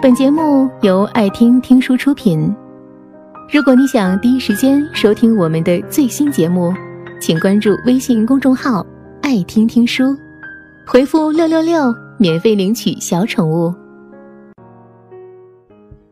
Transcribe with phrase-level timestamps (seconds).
[0.00, 2.54] 本节目由爱听听书出品。
[3.52, 6.72] 如果你想第一时间收听我们的最新节目，
[7.20, 8.86] 请关注微信公众号
[9.20, 10.16] “爱听听书”，
[10.86, 13.74] 回复“六六六”免费领取小宠物。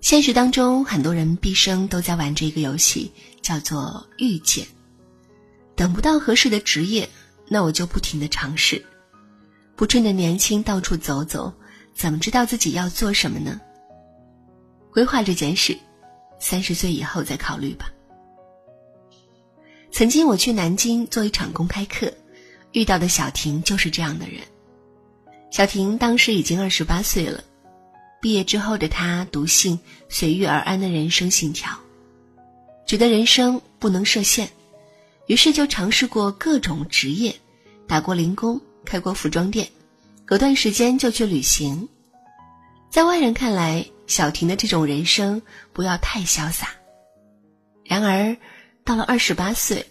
[0.00, 4.66] 现实当中，很多人毕生都在玩这个游戏，叫做遇见。
[5.76, 7.08] 等不到合适的职业，
[7.48, 8.84] 那我就不停的尝试，
[9.76, 11.52] 不趁着年轻到处走走，
[11.94, 13.60] 怎么知道自己要做什么呢？
[14.96, 15.76] 规划这件事，
[16.38, 17.92] 三十岁以后再考虑吧。
[19.92, 22.10] 曾经我去南京做一场公开课，
[22.72, 24.40] 遇到的小婷就是这样的人。
[25.50, 27.44] 小婷当时已经二十八岁了，
[28.22, 29.78] 毕业之后的她笃信
[30.08, 31.78] 随遇而安的人生信条，
[32.86, 34.48] 觉得人生不能设限，
[35.26, 37.36] 于是就尝试过各种职业，
[37.86, 39.68] 打过零工，开过服装店，
[40.24, 41.86] 隔段时间就去旅行。
[42.88, 45.40] 在外人看来，小婷的这种人生
[45.72, 46.74] 不要太潇洒。
[47.84, 48.36] 然而，
[48.84, 49.84] 到了二十八岁，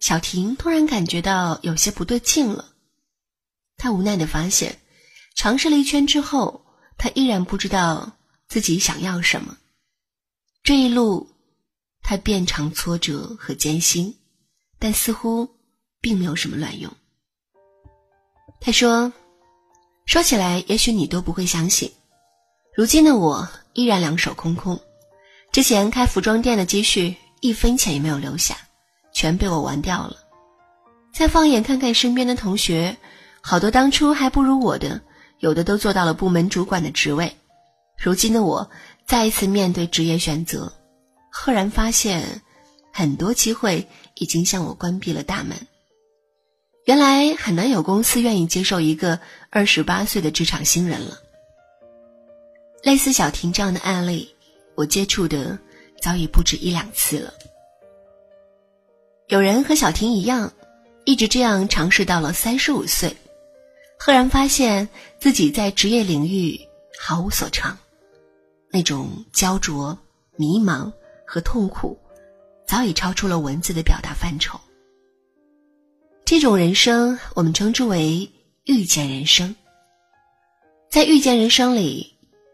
[0.00, 2.70] 小婷突然感觉到有些不对劲了。
[3.76, 4.78] 她无奈的发现，
[5.34, 6.64] 尝试了一圈之后，
[6.98, 9.56] 她依然不知道自己想要什么。
[10.62, 11.30] 这一路，
[12.02, 14.14] 她遍尝挫折和艰辛，
[14.78, 15.48] 但似乎
[16.00, 16.92] 并没有什么卵用。
[18.60, 19.12] 她说
[20.06, 21.90] ：“说起来，也许你都不会相信。”
[22.74, 24.80] 如今的我依然两手空空，
[25.52, 28.56] 之前开服装店的积蓄一分钱也没有留下，
[29.12, 30.16] 全被我玩掉了。
[31.12, 32.96] 再放眼看看身边的同学，
[33.42, 35.02] 好多当初还不如我的，
[35.38, 37.36] 有的都做到了部门主管的职位。
[37.98, 38.70] 如今的我
[39.06, 40.72] 再一次面对职业选择，
[41.30, 42.40] 赫然发现
[42.90, 45.58] 很多机会已经向我关闭了大门。
[46.86, 51.18] 原来很难有公司愿意接受一个二十八岁的职场新人了。
[52.82, 54.28] 类似小婷这样的案例，
[54.74, 55.56] 我接触的
[56.00, 57.32] 早已不止一两次了。
[59.28, 60.52] 有人和小婷一样，
[61.04, 63.16] 一直这样尝试到了三十五岁，
[63.96, 64.88] 赫然发现
[65.20, 66.60] 自己在职业领域
[66.98, 67.78] 毫无所长，
[68.68, 69.96] 那种焦灼、
[70.36, 70.92] 迷茫
[71.24, 71.96] 和痛苦，
[72.66, 74.60] 早已超出了文字的表达范畴。
[76.24, 78.28] 这种人生，我们称之为
[78.64, 79.54] 遇见人生。
[80.90, 82.11] 在遇见人生里。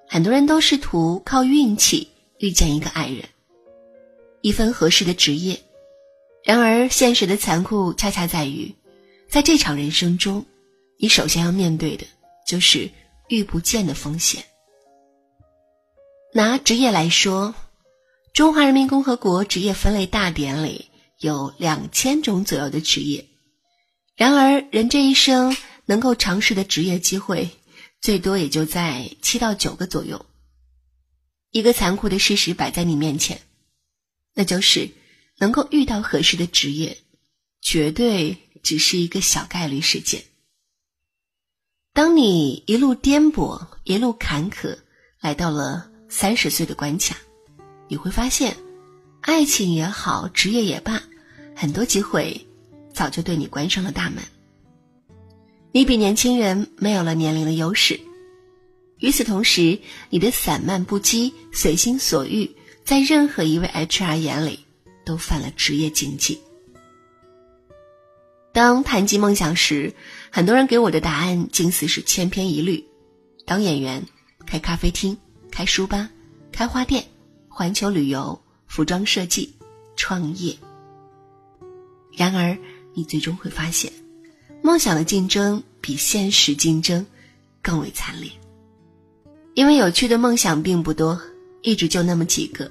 [0.08, 2.08] 很多人都试图靠运气
[2.38, 3.22] 遇见一个爱人，
[4.40, 5.60] 一份合适的职业。
[6.42, 8.74] 然而，现实的残酷恰恰在于，
[9.28, 10.46] 在这场人生中，
[10.96, 12.06] 你首先要面对的
[12.46, 12.90] 就是
[13.28, 14.42] 遇不见的风险。
[16.32, 17.54] 拿职业来说，
[18.32, 20.86] 《中华人民共和国职业分类大典》里
[21.18, 23.26] 有两千种左右的职业，
[24.16, 25.54] 然而人这一生
[25.84, 27.50] 能够尝试的职业机会。
[28.00, 30.26] 最多也就在七到九个左右。
[31.50, 33.40] 一个残酷的事实摆在你面前，
[34.34, 34.90] 那就是
[35.38, 36.98] 能够遇到合适的职业，
[37.60, 40.22] 绝对只是一个小概率事件。
[41.94, 44.78] 当你一路颠簸，一路坎坷，
[45.20, 47.16] 来到了三十岁的关卡，
[47.88, 48.56] 你会发现，
[49.22, 51.02] 爱情也好，职业也罢，
[51.56, 52.46] 很多机会
[52.94, 54.22] 早就对你关上了大门。
[55.70, 58.00] 你比年轻人没有了年龄的优势，
[58.98, 62.50] 与此同时，你的散漫不羁、随心所欲，
[62.84, 64.60] 在任何一位 HR 眼里
[65.04, 66.40] 都犯了职业禁忌。
[68.52, 69.92] 当谈及梦想时，
[70.30, 72.82] 很多人给我的答案近似是千篇一律：
[73.44, 74.02] 当演员、
[74.46, 75.16] 开咖啡厅、
[75.50, 76.10] 开书吧、
[76.50, 77.04] 开花店、
[77.46, 79.54] 环球旅游、服装设计、
[79.96, 80.56] 创业。
[82.16, 82.56] 然而，
[82.94, 83.92] 你最终会发现。
[84.68, 87.04] 梦想的竞争比现实竞争
[87.62, 88.30] 更为惨烈，
[89.54, 91.18] 因为有趣的梦想并不多，
[91.62, 92.70] 一直就那么几个。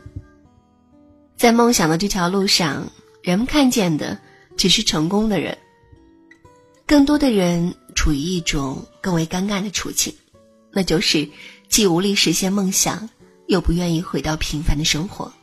[1.36, 2.88] 在梦想的这条路上，
[3.24, 4.16] 人们看见的
[4.56, 5.57] 只是成功的人，
[6.86, 10.13] 更多的人处于一种更为尴尬的处境，
[10.72, 11.27] 那就是
[11.68, 13.10] 既无力实现梦想，
[13.48, 15.33] 又不愿意回到平凡的生活。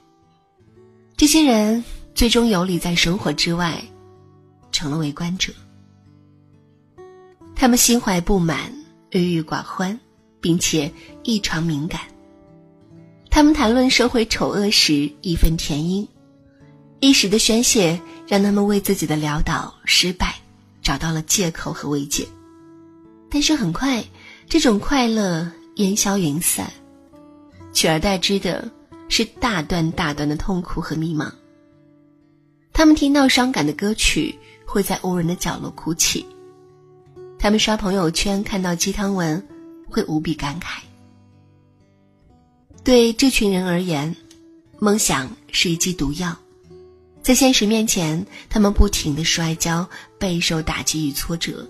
[1.17, 1.83] 这些人
[2.15, 3.83] 最终游离在生活之外，
[4.71, 5.53] 成了围观者。
[7.55, 8.73] 他们心怀不满，
[9.11, 9.99] 郁郁寡欢，
[10.41, 10.93] 并且
[11.23, 12.01] 异常敏感。
[13.31, 16.07] 他们谈论社会丑恶时义愤填膺，
[17.01, 20.35] 一时的宣泄让他们为自己的潦倒失败
[20.83, 22.27] 找到了借口和慰藉。
[23.31, 24.05] 但是很快，
[24.49, 26.71] 这种快乐烟消云散，
[27.73, 28.71] 取而代之的
[29.09, 31.33] 是大段大段的痛苦和迷茫。
[32.73, 36.25] 他们听到伤感的歌曲，会在无人的角落哭泣。
[37.45, 39.47] 他们刷朋友圈看到鸡汤文，
[39.91, 40.79] 会无比感慨。
[42.83, 44.17] 对这群人而言，
[44.79, 46.35] 梦想是一剂毒药，
[47.21, 49.87] 在现实面前，他们不停的摔跤，
[50.19, 51.69] 备受打击与挫折。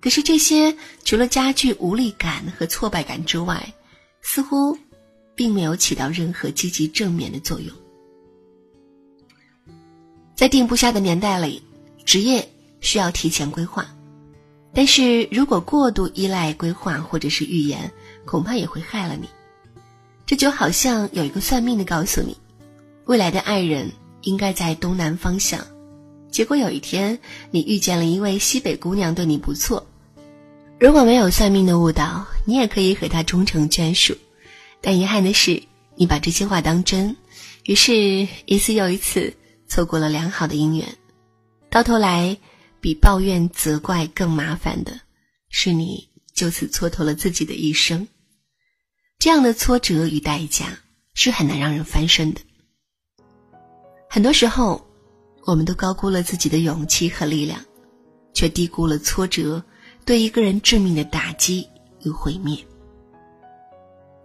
[0.00, 0.74] 可是这些
[1.04, 3.74] 除了加剧无力感和挫败感之外，
[4.22, 4.74] 似乎
[5.34, 7.76] 并没有起到任何积极正面的作用。
[10.34, 11.62] 在定不下的年代里，
[12.06, 13.86] 职业需要提前规划，
[14.74, 17.92] 但是如果过度依赖规划或者是预言，
[18.24, 19.28] 恐怕也会害了你。
[20.26, 22.36] 这就好像有一个算命的告诉你，
[23.04, 23.90] 未来的爱人
[24.22, 25.64] 应该在东南方向，
[26.30, 27.18] 结果有一天
[27.50, 29.86] 你遇见了一位西北姑娘，对你不错。
[30.80, 34.16] 如果没有算命的误导，你也可以和他终成眷属。
[34.80, 35.62] 但遗憾的是，
[35.94, 37.16] 你把这些话当真，
[37.64, 37.94] 于是
[38.46, 39.32] 一次又一次
[39.68, 40.86] 错过了良好的姻缘。
[41.70, 42.36] 到头来，
[42.84, 45.00] 比抱怨责怪更麻烦的
[45.48, 48.06] 是，你就此蹉跎了自己的一生。
[49.18, 50.80] 这样的挫折与代价
[51.14, 52.42] 是很难让人翻身的。
[54.10, 54.86] 很多时候，
[55.46, 57.58] 我们都高估了自己的勇气和力量，
[58.34, 59.64] 却低估了挫折
[60.04, 61.66] 对一个人致命的打击
[62.02, 62.54] 与毁灭。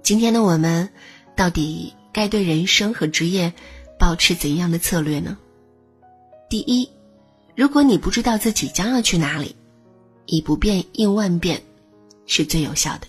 [0.03, 0.89] 今天的我们，
[1.33, 3.53] 到底该对人生和职业
[3.97, 5.37] 保持怎样的策略呢？
[6.49, 6.89] 第一，
[7.59, 9.53] 如果你不知道自己将要去哪里，
[10.27, 11.61] 以不变应万变，
[12.25, 13.07] 是最有效的。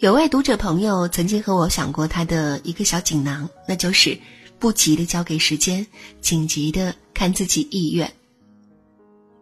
[0.00, 4.18] 有位读者朋友曾经和我想过他的一个小锦囊，那就是
[4.58, 5.86] 不急的交给时间，
[6.20, 8.12] 紧急的看自己意愿。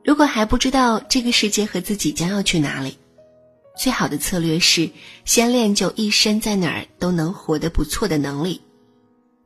[0.05, 2.99] 如果还不知道这个世界和自己将要去哪里，
[3.75, 4.91] 最好的策略是
[5.25, 8.61] 先练就一身在哪儿都能活得不错的能力。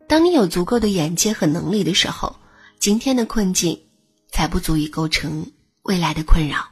[0.08, 2.34] 当你有足够的眼界和能力的时候，
[2.78, 3.80] 今天的困境
[4.30, 5.50] 才不足以构成
[5.82, 6.68] 未来的困扰。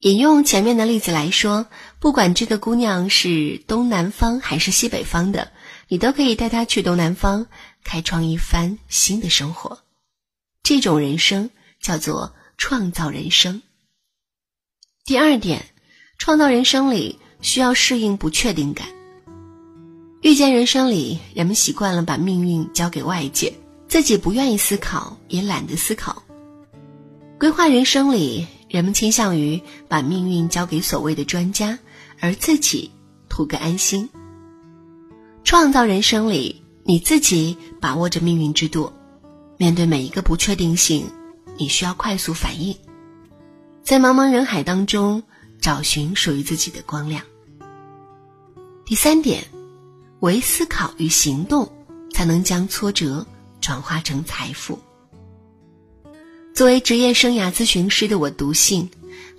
[0.00, 1.66] 引用前面的例子来说，
[1.98, 5.52] 不管这个姑娘是东南方还是西北方的，
[5.88, 7.46] 你都可以带她去东南方，
[7.82, 9.78] 开创一番新的生活。
[10.62, 11.50] 这种人生
[11.80, 13.62] 叫做创造人生。
[15.04, 15.64] 第二点，
[16.18, 18.88] 创造人生里需要适应不确定感。
[20.22, 23.52] 遇见人生里，人们习惯了把命运交给外界，
[23.96, 26.22] 自己不愿意思考，也懒得思考。
[27.38, 28.46] 规划人生里。
[28.68, 31.78] 人们倾向于把命运交给所谓的专家，
[32.20, 32.90] 而自己
[33.30, 34.06] 图个安心。
[35.44, 38.92] 创造人生里，你自己把握着命运之舵，
[39.56, 41.06] 面对每一个不确定性，
[41.56, 42.76] 你需要快速反应，
[43.82, 45.22] 在茫茫人海当中
[45.58, 47.22] 找寻属于自己的光亮。
[48.84, 49.42] 第三点，
[50.20, 51.72] 唯思考与行动，
[52.12, 53.26] 才能将挫折
[53.66, 54.78] 转化成财富。
[56.54, 58.88] 作为职业生涯咨询师的我，笃信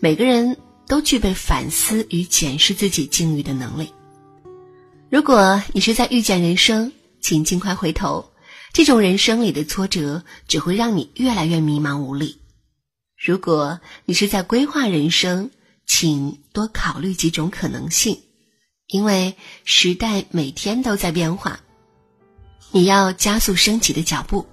[0.02, 3.90] 每个人都具备反思与检视自己境遇的能力。
[5.10, 6.92] 如果你是在遇见人生，
[7.22, 8.30] 请尽快回头。
[8.74, 12.38] 这种人生里的挫折只会让你越来越迷茫无力。
[13.16, 15.50] 如果你是在规划人生，
[15.86, 18.20] 请多考虑几种可能性，
[18.88, 21.62] 因为时代每天都在变化，
[22.72, 24.46] 你要加速升级的脚步。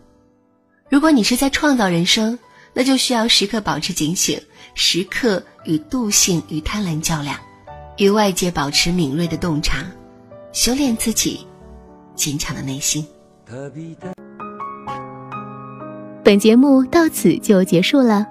[0.91, 2.39] 如果你是在创造人生，
[2.73, 4.41] 那就需要时刻保持警醒，
[4.75, 7.37] 时刻与惰性与贪婪较量，
[7.97, 9.85] 与外界保持敏锐的洞察，
[10.53, 11.47] 修炼自己
[12.15, 13.07] 坚强的内心。
[16.23, 18.27] 本节目到此就结束了，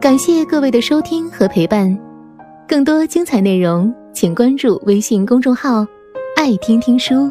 [0.00, 1.98] 感谢各位的收听和陪伴。
[2.68, 5.86] 更多精彩内容，请关注微信公众号
[6.36, 7.30] “爱听听书”，